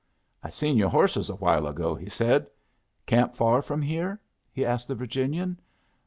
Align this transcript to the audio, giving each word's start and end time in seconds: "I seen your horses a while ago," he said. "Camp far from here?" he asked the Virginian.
"I 0.41 0.49
seen 0.49 0.77
your 0.77 0.89
horses 0.89 1.29
a 1.29 1.35
while 1.35 1.67
ago," 1.67 1.93
he 1.93 2.09
said. 2.09 2.47
"Camp 3.05 3.35
far 3.35 3.61
from 3.61 3.83
here?" 3.83 4.19
he 4.51 4.65
asked 4.65 4.87
the 4.87 4.95
Virginian. 4.95 5.59